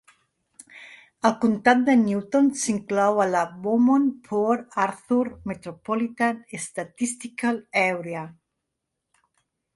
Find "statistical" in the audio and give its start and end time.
6.67-7.63